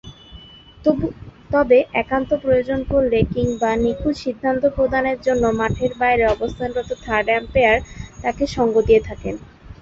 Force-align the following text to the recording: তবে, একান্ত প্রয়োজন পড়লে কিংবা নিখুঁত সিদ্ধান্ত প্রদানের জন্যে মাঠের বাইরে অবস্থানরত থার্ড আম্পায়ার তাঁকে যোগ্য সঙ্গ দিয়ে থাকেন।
তবে, 1.51 1.77
একান্ত 2.01 2.29
প্রয়োজন 2.43 2.79
পড়লে 2.89 3.19
কিংবা 3.33 3.69
নিখুঁত 3.83 4.15
সিদ্ধান্ত 4.17 4.63
প্রদানের 4.75 5.17
জন্যে 5.21 5.49
মাঠের 5.59 5.91
বাইরে 6.01 6.23
অবস্থানরত 6.27 6.89
থার্ড 7.03 7.27
আম্পায়ার 7.37 7.77
তাঁকে 8.21 8.43
যোগ্য 8.43 8.55
সঙ্গ 8.55 8.73
দিয়ে 8.87 9.01
থাকেন। 9.07 9.35